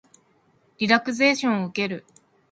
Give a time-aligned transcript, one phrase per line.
[0.79, 2.05] リラクゼーションを受ける